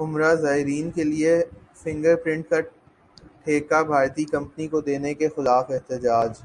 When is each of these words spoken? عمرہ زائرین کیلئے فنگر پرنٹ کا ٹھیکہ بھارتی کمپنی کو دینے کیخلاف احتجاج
عمرہ 0.00 0.34
زائرین 0.34 0.90
کیلئے 0.90 1.34
فنگر 1.74 2.16
پرنٹ 2.24 2.48
کا 2.50 2.60
ٹھیکہ 3.44 3.82
بھارتی 3.84 4.24
کمپنی 4.26 4.68
کو 4.68 4.80
دینے 4.80 5.14
کیخلاف 5.14 5.70
احتجاج 5.70 6.42